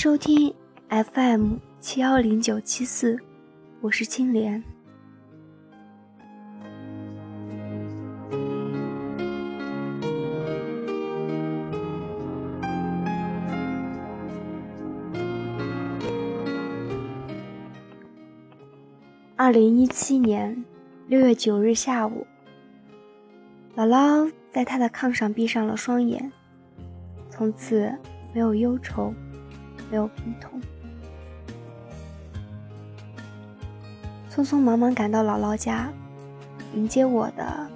[0.00, 0.54] 收听
[0.90, 3.18] FM 七幺零九七四，
[3.80, 4.62] 我是青莲。
[19.34, 20.64] 二零一七年
[21.08, 22.24] 六月九日下午，
[23.74, 26.30] 姥姥在她的炕上闭上了双眼，
[27.28, 27.92] 从此
[28.32, 29.12] 没有忧愁。
[29.90, 30.60] 没有病痛，
[34.30, 35.90] 匆匆忙忙赶到姥姥家，
[36.74, 37.66] 迎接我的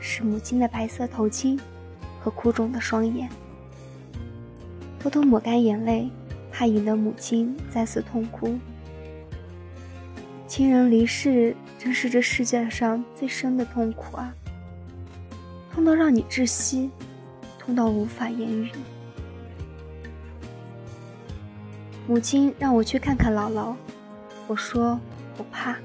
[0.00, 1.58] 是母亲的白色头巾
[2.20, 3.28] 和哭肿的双眼。
[5.00, 6.08] 偷偷抹干眼泪，
[6.52, 8.56] 怕引得母亲再次痛哭。
[10.46, 14.32] 亲人离世，真是这世界上最深的痛苦啊！
[15.72, 16.90] 痛到让你窒息，
[17.58, 18.70] 痛到无法言语。
[22.06, 23.74] 母亲让我去看看姥姥，
[24.48, 24.98] 我说
[25.36, 25.76] 不怕。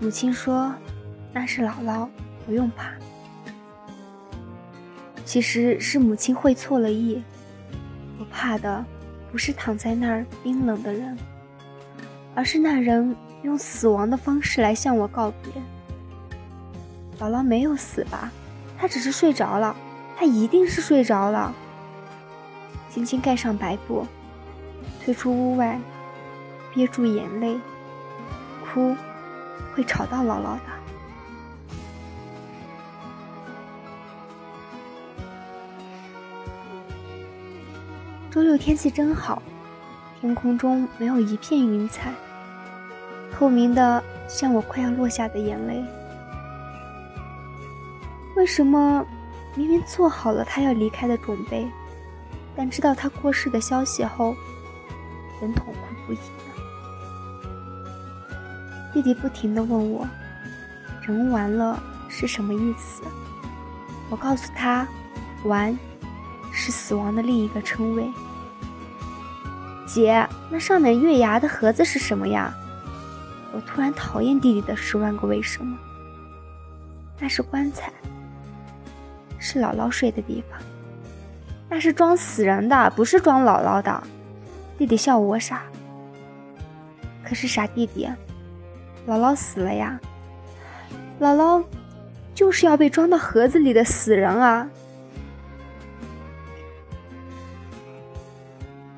[0.00, 0.74] 母亲说
[1.32, 2.08] 那是姥姥，
[2.44, 2.92] 不用怕。
[5.24, 7.22] 其实是母亲会错了意，
[8.18, 8.84] 我怕的
[9.30, 11.16] 不是躺在那儿冰冷的人，
[12.34, 15.52] 而是那人用死亡的方式来向我告别。
[17.20, 18.30] 姥姥没有死吧？
[18.76, 19.74] 她只是睡着了，
[20.16, 21.54] 她一定是睡着了。
[22.90, 24.04] 轻轻盖上白布。
[25.04, 25.78] 退出屋外，
[26.72, 27.60] 憋住眼泪，
[28.64, 28.96] 哭
[29.74, 30.60] 会吵到姥姥的。
[38.30, 39.42] 周六天气真好，
[40.22, 42.10] 天空中没有一片云彩，
[43.30, 45.84] 透明的像我快要落下的眼泪。
[48.36, 49.04] 为什么
[49.54, 51.68] 明明做好了他要离开的准备，
[52.56, 54.34] 但知道他过世的消息后？
[55.40, 56.18] 人痛哭不已
[58.92, 60.06] 弟弟不停地问我
[61.02, 63.02] ：“人完了是什么意思？”
[64.10, 64.86] 我告诉他
[65.44, 65.76] ：“完，
[66.52, 68.08] 是死亡的另一个称谓。”
[69.86, 72.54] 姐，那上面月牙的盒子是什么呀？
[73.52, 75.76] 我突然讨厌弟弟的十万个为什么。
[77.18, 77.92] 那是棺材，
[79.38, 80.60] 是姥姥睡的地方。
[81.68, 84.02] 那是装死人的，不是装姥姥的。
[84.76, 85.62] 弟弟笑我傻，
[87.24, 88.08] 可是傻弟弟，
[89.06, 90.00] 姥姥死了呀！
[91.20, 91.64] 姥姥
[92.34, 94.68] 就是要被装到盒子里的死人啊！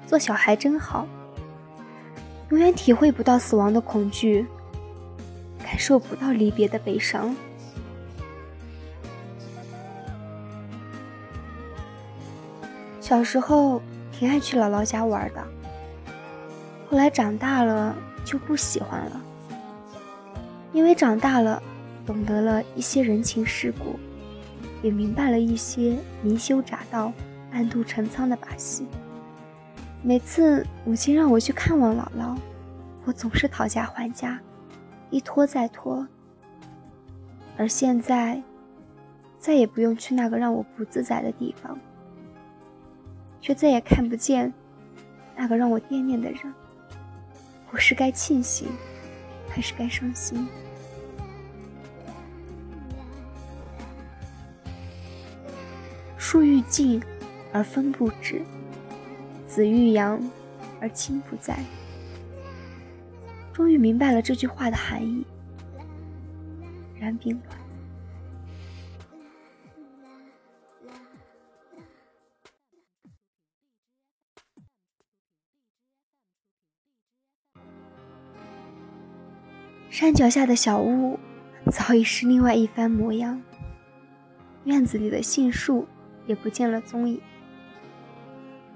[0.07, 1.07] 做小孩真好，
[2.49, 4.47] 永远体会不到死亡的恐惧，
[5.59, 7.37] 感受不到离别的悲伤。
[12.99, 15.56] 小时候挺爱去姥姥家玩的。
[16.89, 19.21] 后来长大了就不喜欢了，
[20.73, 21.63] 因为长大了，
[22.07, 23.99] 懂得了一些人情世故，
[24.83, 27.13] 也明白了一些明修栈道、
[27.51, 28.87] 暗度陈仓的把戏。
[30.03, 32.37] 每次母亲让我去看望姥姥，
[33.05, 34.39] 我总是讨价还价，
[35.11, 36.07] 一拖再拖。
[37.57, 38.41] 而现在，
[39.41, 41.77] 再也不用去那个让我不自在的地方，
[43.41, 44.53] 却再也看不见
[45.35, 46.41] 那个让我惦念的人。
[47.73, 48.69] 我是该庆幸，
[49.49, 50.49] 还是该伤心？
[56.17, 57.03] 树欲静
[57.53, 58.43] 而风不止，
[59.47, 60.21] 子欲养
[60.81, 61.59] 而亲不在。
[63.53, 65.25] 终于明白了这句话的含义。
[66.99, 67.66] 然并卵。
[79.97, 81.19] 山脚下的小屋
[81.73, 83.41] 早已是另外一番模样，
[84.65, 85.89] 院子里的杏树
[86.27, 87.19] 也不见了踪影。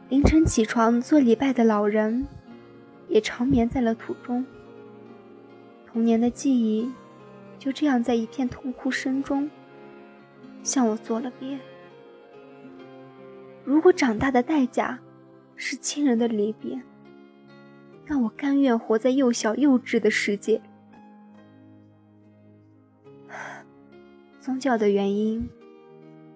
[0.08, 2.26] 凌晨起床做礼拜的老人
[3.06, 4.46] 也长眠在了土中。
[5.87, 6.90] 童年的记忆
[7.58, 9.50] 就这样在一片痛哭声中
[10.62, 11.58] 向我作了别。
[13.62, 14.99] 如果长大的代价
[15.55, 16.81] 是亲人的离别，
[18.06, 20.62] 那我甘愿活在幼小幼稚的世界。
[24.41, 25.47] 宗教的原因，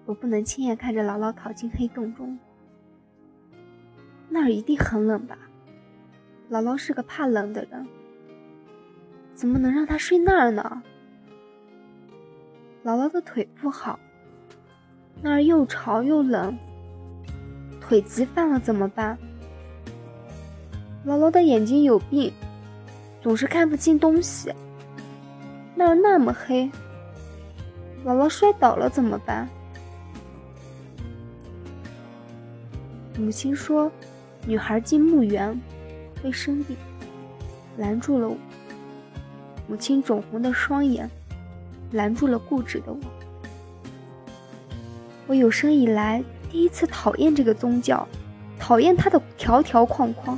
[0.05, 2.37] 我不能亲眼看着姥姥逃进黑洞中。
[4.29, 5.35] 那儿一定很冷吧？
[6.51, 7.87] 姥姥是个怕冷的人，
[9.33, 10.83] 怎么能让她睡那儿呢？
[12.83, 13.99] 姥姥的腿不好，
[15.23, 16.55] 那儿又潮又冷，
[17.81, 19.17] 腿疾犯了怎么办？
[21.07, 22.31] 姥姥的眼睛有病，
[23.23, 24.53] 总是看不清东西。
[25.73, 26.69] 那儿那么黑，
[28.05, 29.49] 姥姥摔倒了怎么办？
[33.17, 33.91] 母亲说
[34.45, 35.59] ：“女孩进墓园
[36.21, 36.77] 会生病。”
[37.77, 38.37] 拦住了我。
[39.67, 41.09] 母亲肿红的双眼
[41.93, 42.99] 拦住了固执的我。
[45.25, 48.07] 我有生以来第一次讨厌这个宗教，
[48.59, 50.37] 讨厌它的条条框框。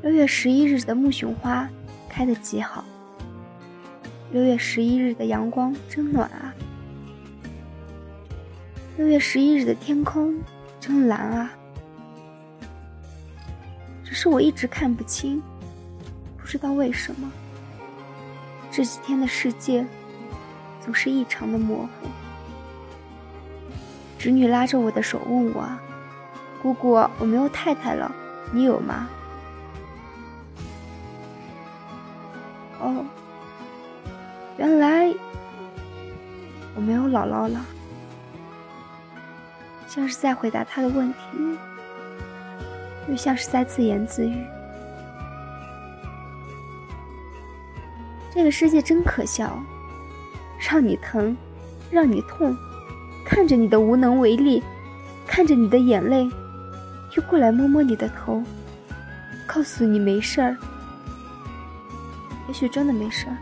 [0.00, 1.68] 六月十一日的木熊花
[2.20, 2.84] 开得极好。
[4.30, 6.52] 六月十一日的阳光真暖啊。
[8.98, 10.38] 六月十一日的天空
[10.78, 11.50] 真蓝啊！
[14.04, 15.42] 只是我一直看不清，
[16.36, 17.32] 不知道为什么。
[18.70, 19.82] 这几天的世界
[20.84, 22.06] 总是异常的模糊。
[24.18, 25.66] 侄女拉着我的手问我
[26.60, 28.14] ：“姑姑，我没有太太了，
[28.52, 29.08] 你有吗？”
[34.60, 35.10] 原来
[36.74, 37.64] 我没有姥姥了。
[39.86, 41.18] 像是在回答他的问题，
[43.08, 44.44] 又像是在自言自语。
[48.30, 49.58] 这个世界真可笑，
[50.58, 51.34] 让你疼，
[51.90, 52.54] 让你痛，
[53.24, 54.62] 看着你的无能为力，
[55.26, 56.28] 看着你的眼泪，
[57.16, 58.42] 又过来摸摸你的头，
[59.46, 60.54] 告诉你没事儿。
[62.46, 63.36] 也许真的没事儿。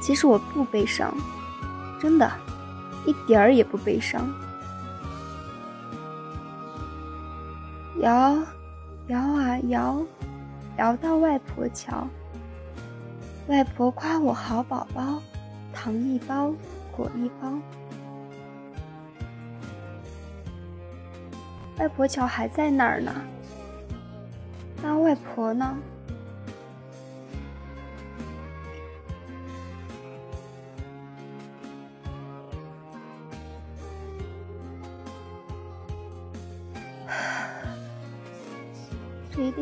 [0.00, 1.14] 其实我不悲伤，
[2.00, 2.30] 真的。
[3.06, 4.30] 一点儿也不悲伤。
[8.00, 8.38] 摇，
[9.08, 10.02] 摇啊摇，
[10.76, 12.06] 摇到外婆桥。
[13.48, 15.20] 外婆夸我好宝宝，
[15.72, 16.52] 糖一包，
[16.92, 17.52] 果一包。
[21.78, 23.12] 外婆桥还在那儿呢。
[24.82, 25.76] 那外婆呢？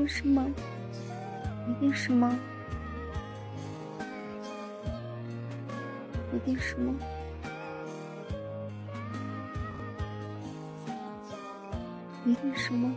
[0.08, 0.46] 是吗，
[1.68, 2.34] 一定是吗，
[6.32, 6.94] 一定是吗，
[12.24, 12.90] 一定是吗。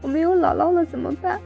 [0.00, 1.40] 我没有姥姥了，怎么办？